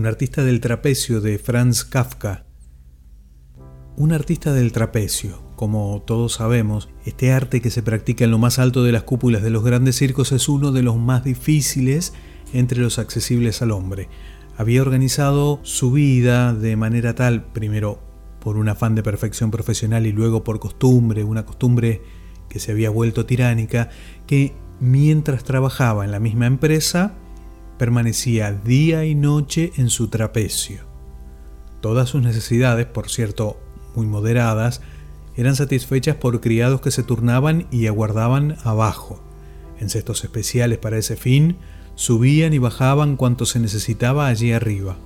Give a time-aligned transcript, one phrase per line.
[0.00, 2.46] un artista del trapecio de Franz Kafka.
[3.98, 8.58] Un artista del trapecio, como todos sabemos, este arte que se practica en lo más
[8.58, 12.14] alto de las cúpulas de los grandes circos es uno de los más difíciles
[12.54, 14.08] entre los accesibles al hombre.
[14.56, 18.00] Había organizado su vida de manera tal, primero
[18.40, 22.00] por un afán de perfección profesional y luego por costumbre, una costumbre
[22.48, 23.90] que se había vuelto tiránica,
[24.26, 27.18] que mientras trabajaba en la misma empresa,
[27.80, 30.82] permanecía día y noche en su trapecio.
[31.80, 33.58] Todas sus necesidades, por cierto,
[33.94, 34.82] muy moderadas,
[35.34, 39.24] eran satisfechas por criados que se turnaban y aguardaban abajo.
[39.78, 41.56] En cestos especiales para ese fin,
[41.94, 44.98] subían y bajaban cuanto se necesitaba allí arriba.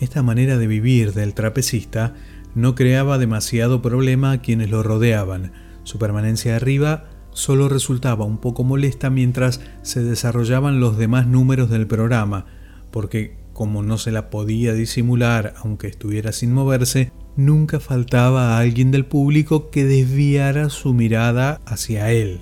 [0.00, 2.14] Esta manera de vivir del trapecista
[2.54, 5.52] no creaba demasiado problema a quienes lo rodeaban.
[5.84, 11.86] Su permanencia arriba solo resultaba un poco molesta mientras se desarrollaban los demás números del
[11.86, 12.46] programa,
[12.90, 18.90] porque como no se la podía disimular aunque estuviera sin moverse, nunca faltaba a alguien
[18.90, 22.40] del público que desviara su mirada hacia él.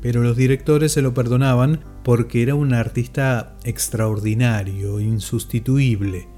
[0.00, 6.28] Pero los directores se lo perdonaban porque era un artista extraordinario, insustituible.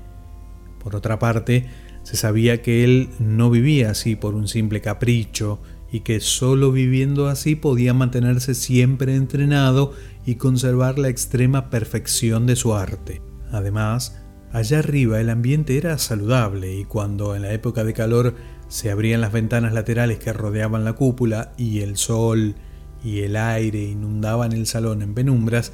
[0.82, 1.66] Por otra parte,
[2.02, 5.60] se sabía que él no vivía así por un simple capricho
[5.92, 9.92] y que solo viviendo así podía mantenerse siempre entrenado
[10.24, 13.22] y conservar la extrema perfección de su arte.
[13.50, 14.20] Además,
[14.52, 18.34] Allá arriba el ambiente era saludable y cuando en la época de calor
[18.66, 22.56] se abrían las ventanas laterales que rodeaban la cúpula y el sol
[23.05, 25.72] y el aire inundaban el salón en penumbras,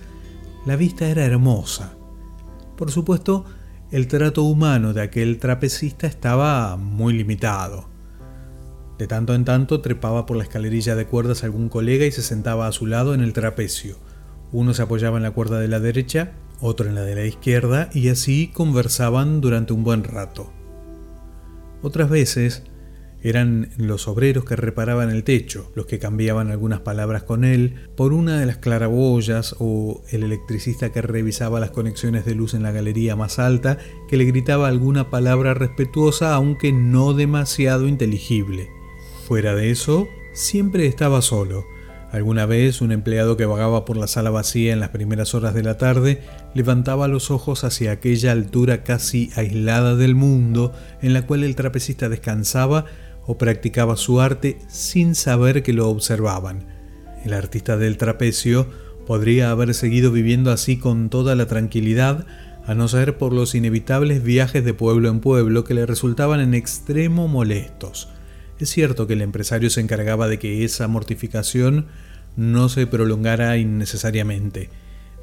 [0.67, 1.97] la vista era hermosa.
[2.77, 3.47] Por supuesto,
[3.91, 7.89] el trato humano de aquel trapecista estaba muy limitado.
[8.99, 12.67] De tanto en tanto trepaba por la escalerilla de cuerdas algún colega y se sentaba
[12.67, 13.99] a su lado en el trapecio.
[14.53, 17.91] Uno se apoyaba en la cuerda de la derecha otro en la de la izquierda
[17.93, 20.53] y así conversaban durante un buen rato.
[21.83, 22.63] Otras veces
[23.23, 28.13] eran los obreros que reparaban el techo, los que cambiaban algunas palabras con él por
[28.13, 32.73] una de las claraboyas o el electricista que revisaba las conexiones de luz en la
[32.73, 33.79] galería más alta
[34.09, 38.76] que le gritaba alguna palabra respetuosa aunque no demasiado inteligible.
[39.27, 41.65] Fuera de eso, siempre estaba solo,
[42.13, 45.63] Alguna vez un empleado que vagaba por la sala vacía en las primeras horas de
[45.63, 46.23] la tarde
[46.55, 50.73] levantaba los ojos hacia aquella altura casi aislada del mundo
[51.03, 52.87] en la cual el trapecista descansaba
[53.27, 56.65] o practicaba su arte sin saber que lo observaban.
[57.25, 58.69] El artista del trapecio
[59.07, 62.25] podría haber seguido viviendo así con toda la tranquilidad,
[62.65, 66.55] a no ser por los inevitables viajes de pueblo en pueblo que le resultaban en
[66.55, 68.09] extremo molestos.
[68.59, 71.87] Es cierto que el empresario se encargaba de que esa mortificación
[72.37, 74.71] no se prolongara innecesariamente.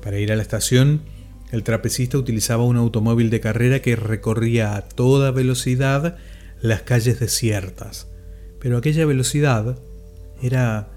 [0.02, 1.02] Para ir a la estación,
[1.52, 6.18] el trapecista utilizaba un automóvil de carrera que recorría a toda velocidad
[6.62, 8.08] las calles desiertas.
[8.60, 9.80] Pero aquella velocidad
[10.42, 10.90] era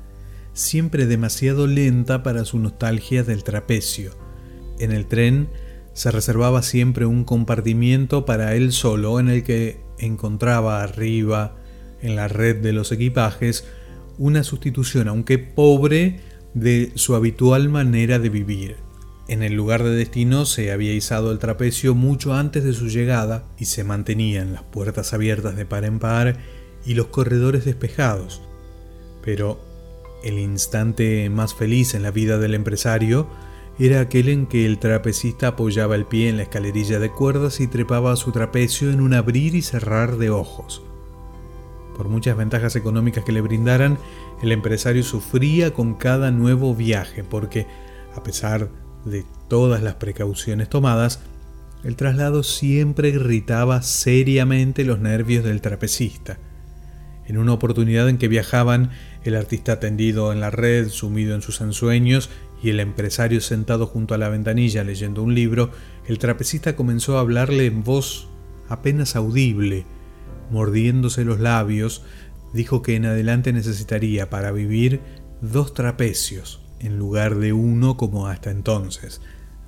[0.52, 4.12] siempre demasiado lenta para su nostalgia del trapecio.
[4.78, 5.48] En el tren
[5.92, 11.56] se reservaba siempre un compartimiento para él solo en el que encontraba arriba
[12.06, 13.64] en la red de los equipajes
[14.18, 16.20] una sustitución, aunque pobre,
[16.54, 18.76] de su habitual manera de vivir.
[19.28, 23.44] En el lugar de destino se había izado el trapecio mucho antes de su llegada
[23.58, 26.38] y se mantenían las puertas abiertas de par en par
[26.86, 28.40] y los corredores despejados.
[29.22, 29.60] Pero
[30.24, 33.28] el instante más feliz en la vida del empresario
[33.78, 37.66] era aquel en que el trapecista apoyaba el pie en la escalerilla de cuerdas y
[37.66, 40.85] trepaba a su trapecio en un abrir y cerrar de ojos.
[41.96, 43.98] Por muchas ventajas económicas que le brindaran,
[44.42, 47.66] el empresario sufría con cada nuevo viaje porque,
[48.14, 48.68] a pesar
[49.06, 51.20] de todas las precauciones tomadas,
[51.84, 56.38] el traslado siempre irritaba seriamente los nervios del trapecista.
[57.26, 58.90] En una oportunidad en que viajaban,
[59.24, 62.28] el artista tendido en la red, sumido en sus ensueños,
[62.62, 65.70] y el empresario sentado junto a la ventanilla leyendo un libro,
[66.06, 68.28] el trapecista comenzó a hablarle en voz
[68.68, 69.86] apenas audible,
[70.50, 72.02] mordiéndose los labios,
[72.52, 75.00] dijo que en adelante necesitaría para vivir
[75.40, 79.20] dos trapecios en lugar de uno como hasta entonces.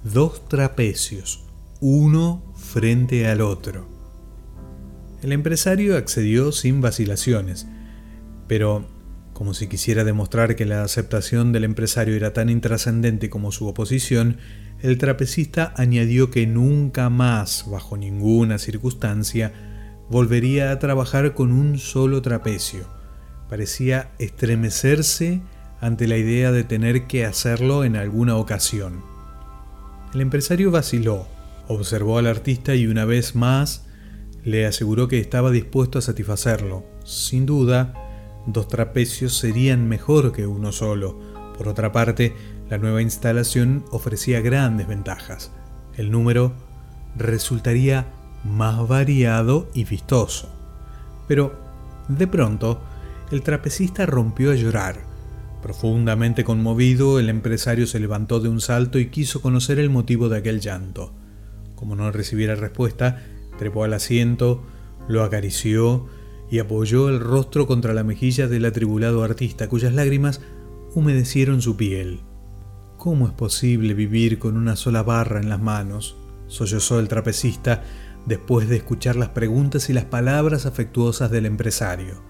[0.04, 1.44] Dos trapecios,
[1.80, 3.86] uno frente al otro.
[5.22, 7.66] El empresario accedió sin vacilaciones,
[8.46, 8.86] pero
[9.32, 14.38] como si quisiera demostrar que la aceptación del empresario era tan intrascendente como su oposición,
[14.80, 19.52] el trapecista añadió que nunca más, bajo ninguna circunstancia,
[20.10, 22.86] volvería a trabajar con un solo trapecio.
[23.48, 25.40] Parecía estremecerse
[25.80, 29.02] ante la idea de tener que hacerlo en alguna ocasión.
[30.14, 31.26] El empresario vaciló,
[31.68, 33.84] Observó al artista y una vez más
[34.42, 36.82] le aseguró que estaba dispuesto a satisfacerlo.
[37.04, 37.92] Sin duda,
[38.46, 41.20] dos trapecios serían mejor que uno solo.
[41.58, 42.34] Por otra parte,
[42.70, 45.52] la nueva instalación ofrecía grandes ventajas.
[45.94, 46.54] El número
[47.16, 48.06] resultaría
[48.44, 50.48] más variado y vistoso.
[51.26, 51.58] Pero,
[52.08, 52.80] de pronto,
[53.30, 55.00] el trapecista rompió a llorar.
[55.62, 60.38] Profundamente conmovido, el empresario se levantó de un salto y quiso conocer el motivo de
[60.38, 61.12] aquel llanto.
[61.74, 63.22] Como no recibiera respuesta,
[63.58, 64.62] trepó al asiento,
[65.08, 66.06] lo acarició
[66.50, 70.40] y apoyó el rostro contra la mejilla del atribulado artista, cuyas lágrimas
[70.94, 72.20] humedecieron su piel.
[72.96, 76.16] ¿Cómo es posible vivir con una sola barra en las manos?
[76.46, 77.84] sollozó el trapecista
[78.26, 82.22] después de escuchar las preguntas y las palabras afectuosas del empresario.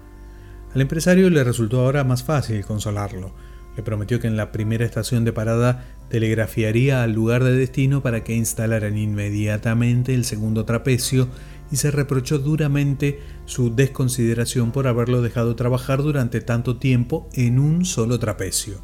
[0.73, 3.33] Al empresario le resultó ahora más fácil consolarlo.
[3.75, 8.23] Le prometió que en la primera estación de parada telegrafiaría al lugar de destino para
[8.23, 11.27] que instalaran inmediatamente el segundo trapecio
[11.71, 17.85] y se reprochó duramente su desconsideración por haberlo dejado trabajar durante tanto tiempo en un
[17.85, 18.79] solo trapecio.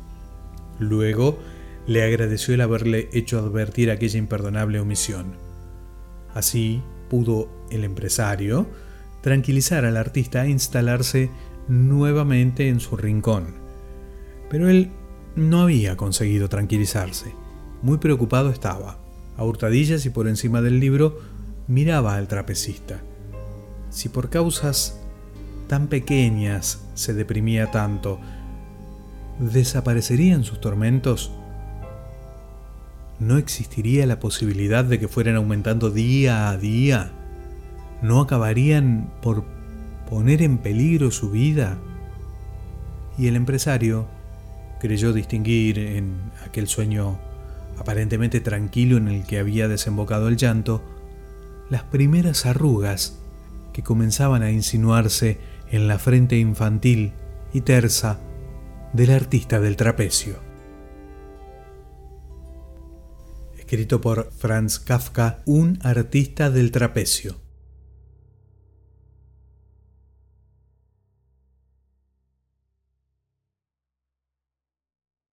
[0.80, 1.40] Luego
[1.88, 5.34] le agradeció el haberle hecho advertir aquella imperdonable omisión.
[6.34, 8.68] Así pudo el empresario
[9.22, 11.32] tranquilizar al artista e instalarse
[11.68, 13.56] nuevamente en su rincón.
[14.50, 14.92] Pero él
[15.36, 17.34] no había conseguido tranquilizarse.
[17.82, 19.00] Muy preocupado estaba.
[19.38, 21.20] A hurtadillas y por encima del libro
[21.68, 23.02] miraba al trapecista.
[23.90, 25.00] Si por causas
[25.68, 28.20] tan pequeñas se deprimía tanto,
[29.40, 31.32] ¿desaparecerían sus tormentos?
[33.20, 37.12] ¿No existiría la posibilidad de que fueran aumentando día a día?
[38.02, 39.46] ¿No acabarían por
[40.10, 41.78] poner en peligro su vida?
[43.18, 44.08] Y el empresario
[44.82, 46.14] creyó distinguir en
[46.46, 47.18] aquel sueño
[47.78, 50.84] aparentemente tranquilo en el que había desembocado el llanto,
[51.70, 53.18] las primeras arrugas
[53.74, 55.40] que comenzaban a insinuarse
[55.72, 57.14] en la frente infantil
[57.54, 58.20] y tersa
[58.94, 60.45] del artista del trapecio.
[63.66, 67.45] Escrito por Franz Kafka, un artista del trapecio.